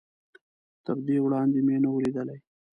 تر 0.85 0.97
دې 1.07 1.17
وړاندې 1.25 1.59
مې 1.67 1.77
نه 1.83 1.89
و 1.91 1.97
ليدلی. 2.03 2.39